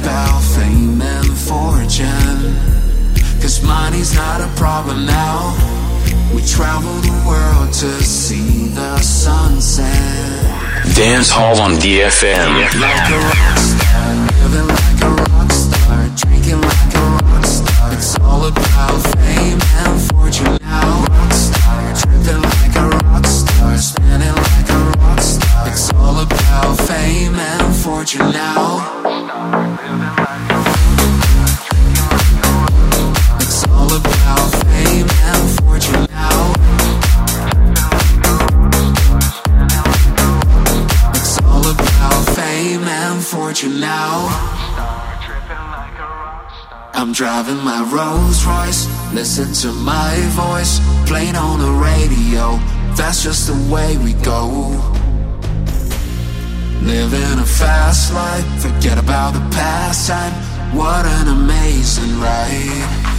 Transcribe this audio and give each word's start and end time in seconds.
About 0.00 0.40
fame 0.40 1.00
and 1.00 1.30
fortune. 1.36 2.54
Cause 3.40 3.62
money's 3.62 4.14
not 4.14 4.40
a 4.40 4.48
problem 4.56 5.06
now. 5.06 5.54
We 6.34 6.42
travel 6.42 6.94
the 7.08 7.14
world 7.26 7.72
to 7.74 7.90
see 8.02 8.68
the 8.68 8.98
sunset. 8.98 9.84
Dance 10.94 11.30
Hall 11.30 11.60
on 11.60 11.72
DFM. 11.82 12.50
Like 12.80 13.10
a 13.10 13.20
rock 13.32 13.58
star, 13.58 14.14
living 14.42 14.68
like 14.68 15.00
a 15.02 15.10
rock 15.30 15.50
star, 15.52 16.00
drinking 16.16 16.60
like 16.60 16.94
a 16.94 17.04
rock 17.22 17.44
star. 17.44 17.92
It's 17.92 18.18
all 18.20 18.44
about 18.46 18.98
fame 19.18 19.60
and 19.84 19.96
fortune 20.10 20.58
now. 20.60 21.04
Rock 21.10 21.32
star, 21.32 21.94
tripping 22.00 22.42
like 22.42 22.63
fame 26.86 27.34
and 27.34 27.76
fortune 27.76 28.30
now. 28.30 28.78
It's 33.40 33.64
all 33.68 33.92
about 33.92 34.50
fame 34.64 35.08
and 35.30 35.60
fortune 35.60 36.06
now. 36.10 36.52
It's 41.14 41.38
all 41.42 41.66
about 41.66 42.36
fame 42.36 42.84
and 42.84 43.22
fortune 43.24 43.80
now. 43.80 44.28
I'm 46.96 47.12
driving 47.12 47.58
my 47.64 47.82
Rolls 47.92 48.44
Royce, 48.44 48.86
listen 49.12 49.52
to 49.62 49.72
my 49.72 50.14
voice, 50.30 50.80
playing 51.06 51.36
on 51.36 51.58
the 51.58 51.72
radio. 51.72 52.58
That's 52.94 53.22
just 53.22 53.48
the 53.48 53.72
way 53.72 53.96
we 53.98 54.12
go. 54.22 54.93
Living 56.84 57.38
a 57.38 57.46
fast 57.46 58.12
life, 58.12 58.44
forget 58.60 58.98
about 58.98 59.32
the 59.32 59.40
past 59.56 60.06
time. 60.06 60.32
What 60.76 61.06
an 61.06 61.28
amazing 61.28 62.20
ride. 62.20 63.14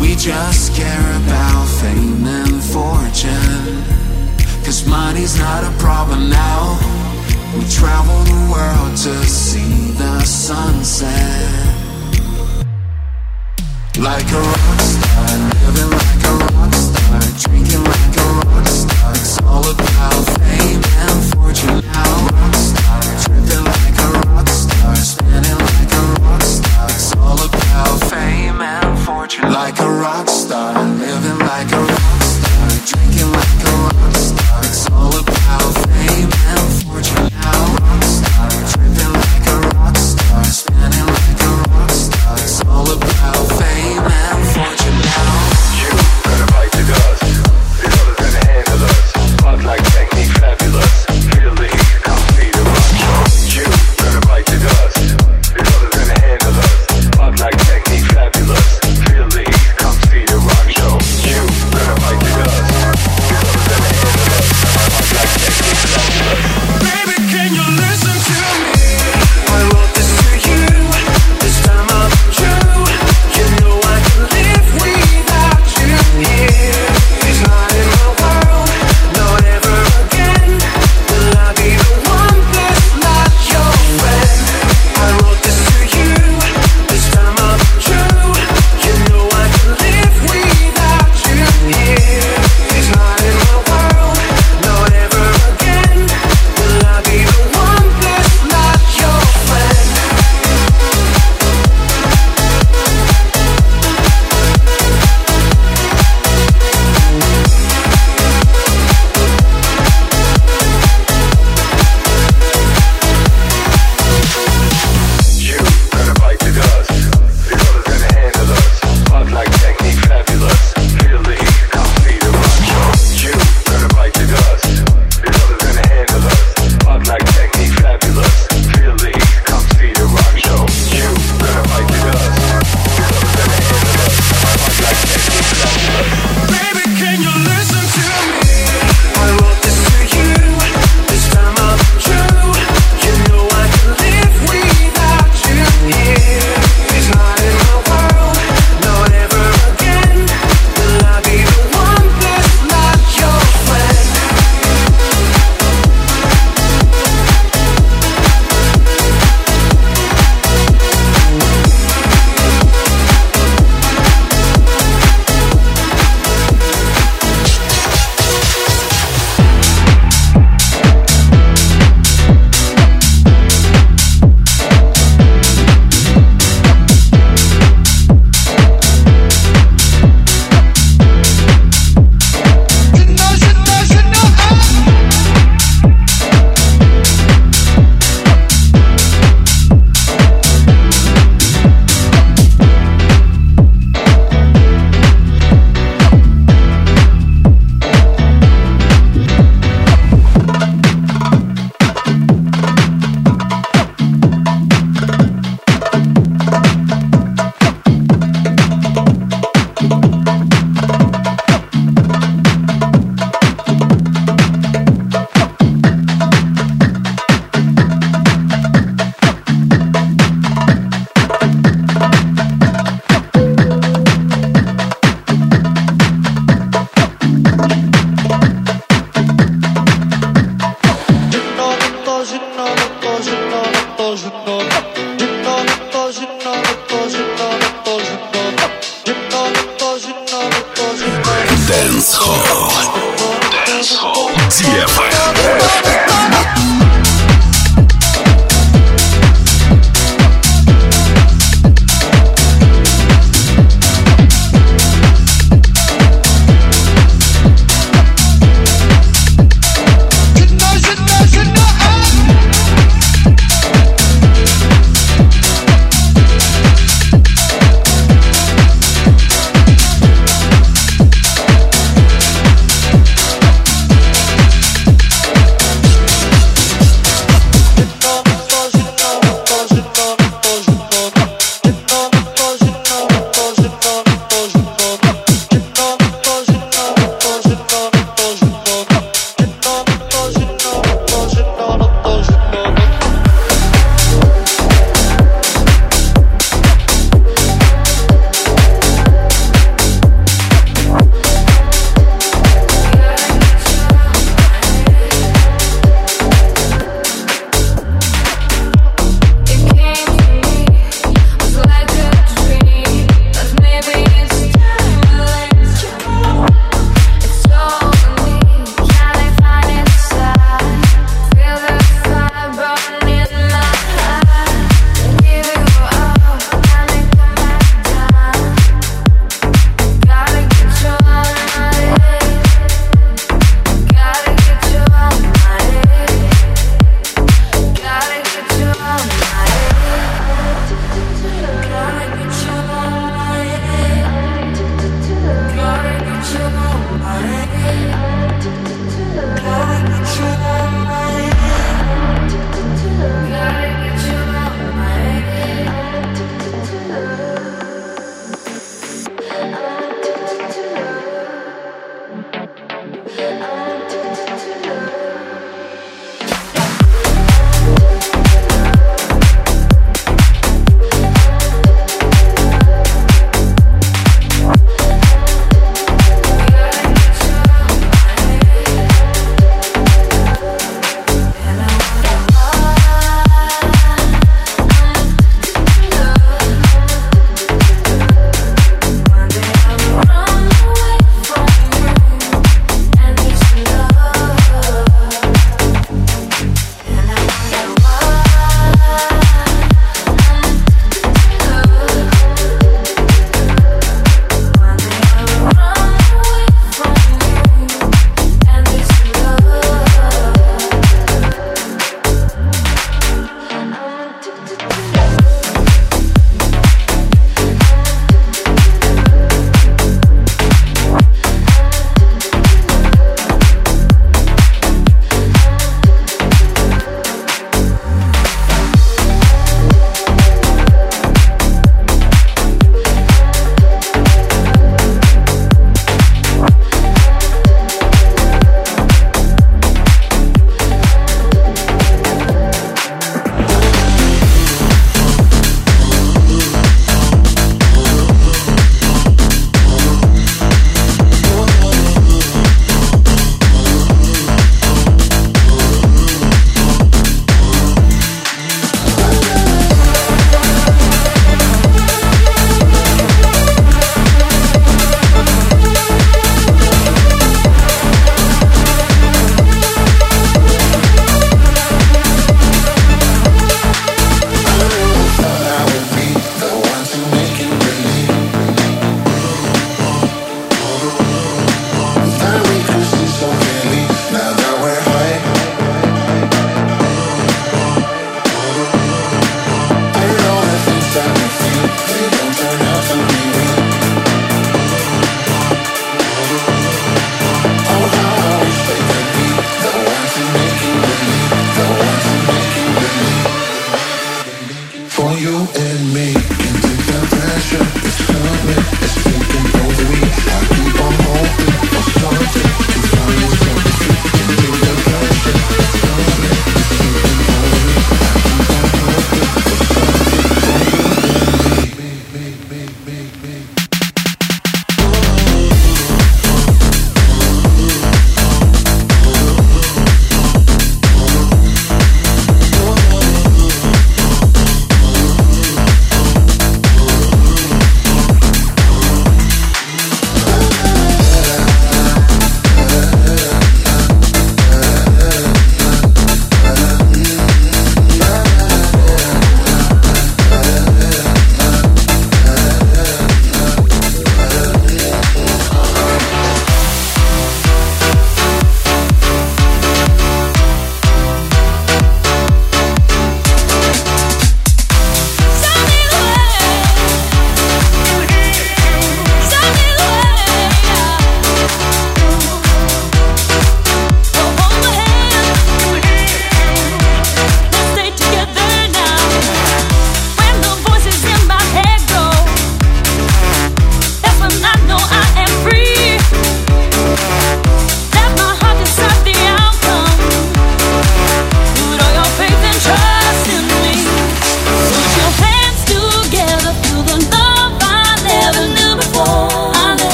We 0.00 0.16
just 0.16 0.74
care 0.74 1.08
about 1.22 1.66
fame 1.80 2.26
and 2.26 2.60
fortune. 2.60 3.82
Cause 4.64 4.84
money's 4.88 5.38
not 5.38 5.62
a 5.62 5.70
problem 5.78 6.28
now. 6.28 6.76
We 7.54 7.64
travel 7.70 8.18
the 8.24 8.40
world 8.50 8.96
to 9.06 9.14
see 9.24 9.92
the 9.92 10.20
sunset. 10.24 11.76
Like 14.00 14.28
a 14.32 14.40
rock 14.40 14.80
star, 14.80 15.30
living 15.62 15.90
like 15.94 16.24
a 16.26 16.34
rock 16.42 16.74
star, 16.74 17.20
drinking 17.38 17.84
like 17.84 18.16
a 18.18 18.26
rock 18.50 18.66
star. 18.66 19.05
Like 29.42 29.78
a 29.80 29.90
rock 29.90 30.28
star, 30.28 30.74
spinning 30.74 31.38
like 31.38 31.72
a 31.72 31.95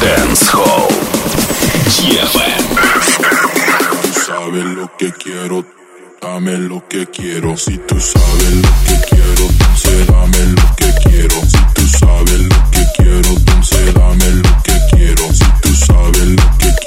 Dance 0.00 0.46
Hall. 0.52 0.88
Tú 4.02 4.20
sabes 4.26 4.64
lo 4.64 4.90
que 4.98 5.12
quiero, 5.12 5.64
dame 6.20 6.58
lo 6.58 6.86
que 6.88 7.06
quiero. 7.06 7.56
Si 7.56 7.78
tú 7.78 8.00
sabes 8.00 8.52
lo 8.52 8.68
que 8.86 8.96
quiero, 9.08 9.46
entonces 9.50 10.06
dame 10.06 10.38
lo 10.56 10.76
que 10.76 10.94
quiero. 11.08 11.40
Si 11.42 11.58
tú 11.74 11.82
sabes 11.98 12.40
lo 12.40 12.70
que 12.70 12.86
quiero, 12.96 13.28
entonces 13.28 13.94
dame 13.94 14.30
lo 14.30 14.62
que 14.62 14.96
quiero. 14.96 15.32
Si 15.32 15.44
tú 15.62 15.74
sabes 15.74 16.26
lo 16.26 16.58
que 16.58 16.74
quiero. 16.82 16.85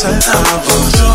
Survival 0.00 1.09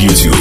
YouTube. 0.00 0.39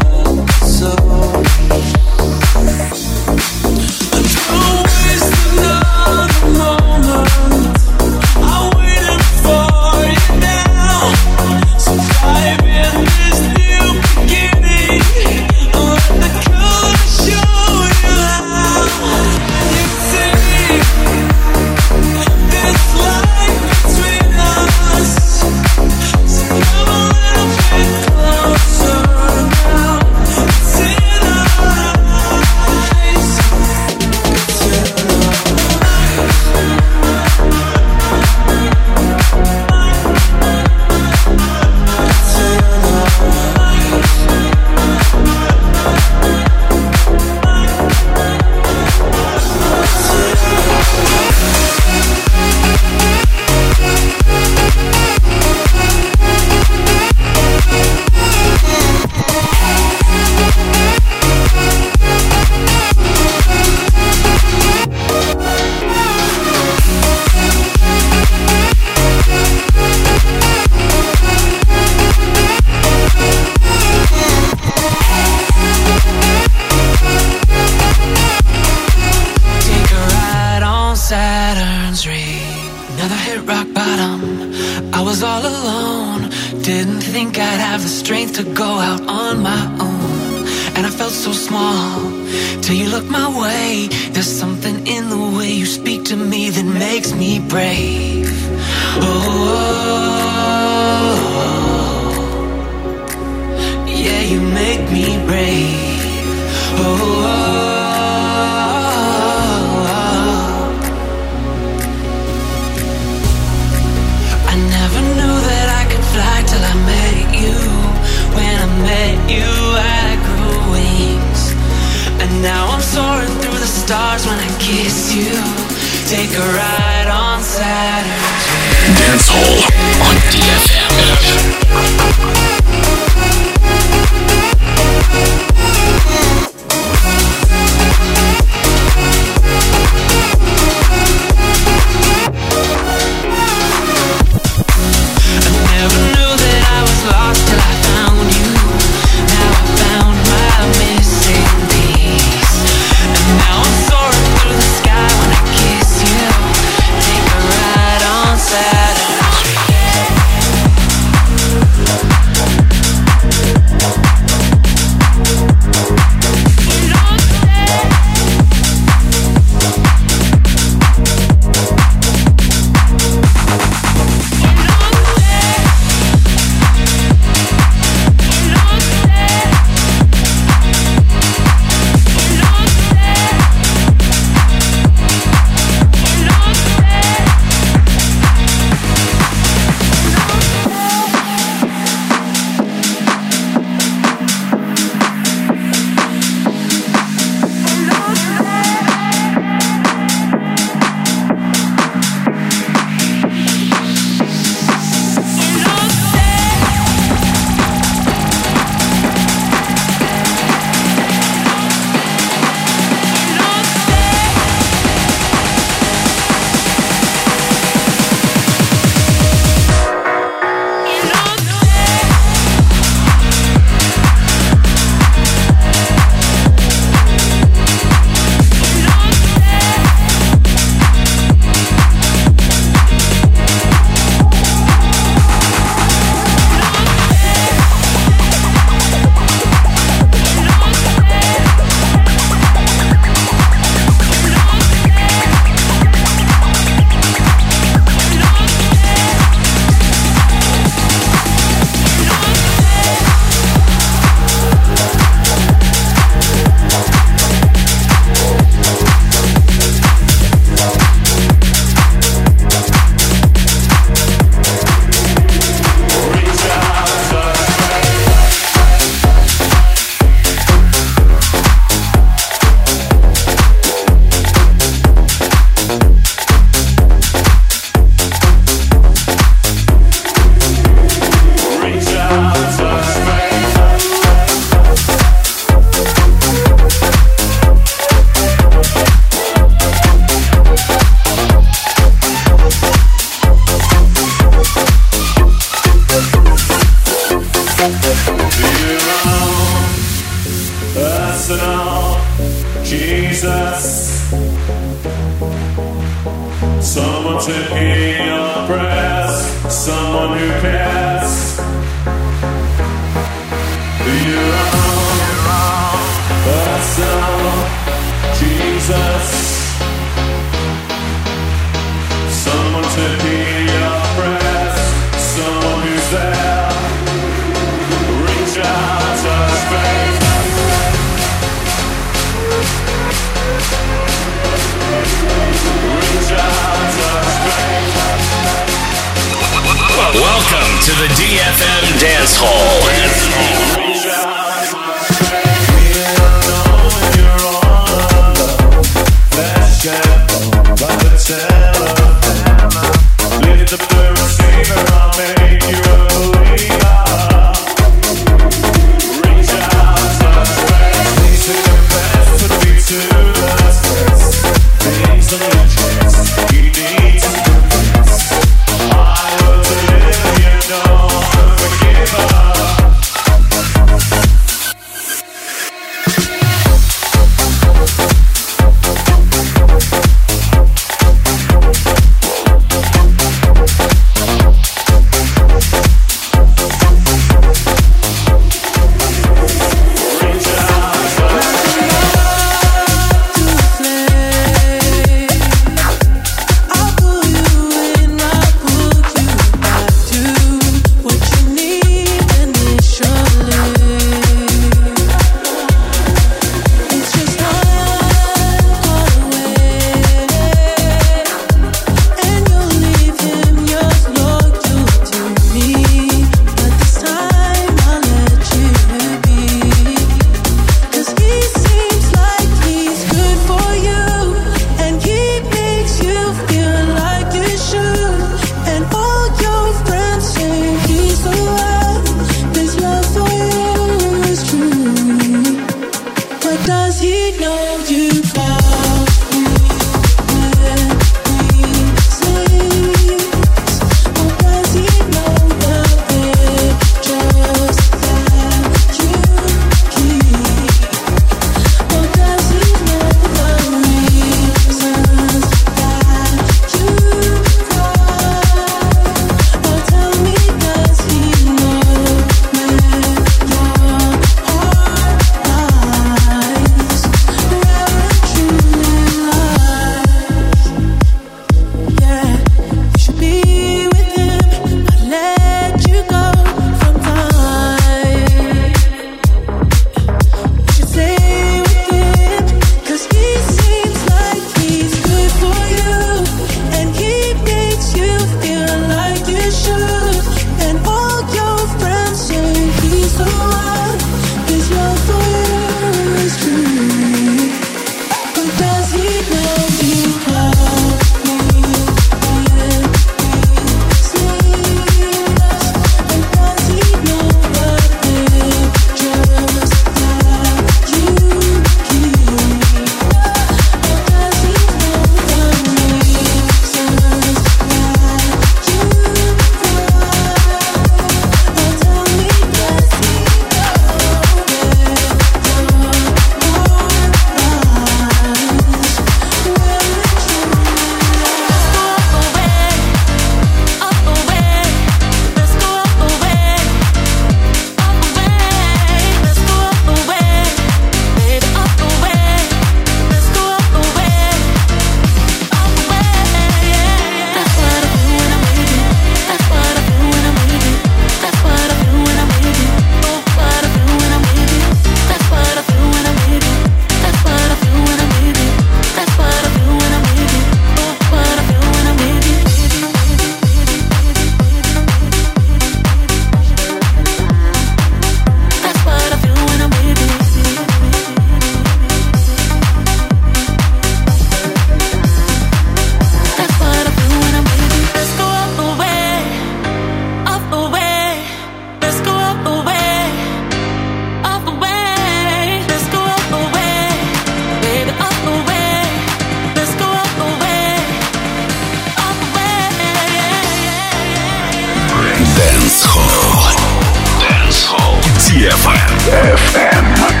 Dance 595.51 595.65
Hall. 595.65 597.01
Dance 597.01 597.43
Hall. 597.43 597.75
DFM. 598.07 598.71
FM. 599.17 600.00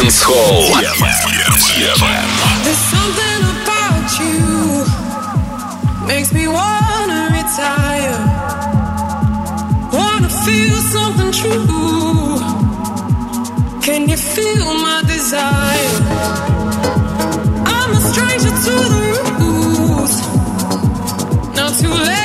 Dance 0.00 0.22
Hall. 0.22 0.64
There's 2.64 2.84
something 2.94 3.42
about 3.60 4.06
you 4.20 4.40
makes 6.06 6.32
me 6.32 6.48
wanna 6.48 7.28
retire. 7.38 8.18
Wanna 9.92 10.30
feel 10.46 10.78
something 10.96 11.32
true. 11.40 12.38
Can 13.82 14.08
you 14.08 14.16
feel 14.16 14.72
my 14.86 15.02
desire? 15.06 15.96
I'm 17.76 17.90
a 17.92 18.00
stranger 18.10 18.54
to 18.64 18.74
the 18.94 19.02
rules. 19.38 20.14
Not 21.56 21.72
too 21.78 21.92
late. 21.92 22.19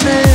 Look 0.00 0.31